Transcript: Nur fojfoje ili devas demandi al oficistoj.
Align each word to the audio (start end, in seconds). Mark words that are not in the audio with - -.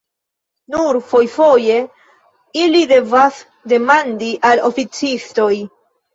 Nur 0.75 0.97
fojfoje 1.11 1.75
ili 2.63 2.81
devas 2.93 3.39
demandi 3.75 4.33
al 4.53 4.65
oficistoj. 4.73 5.53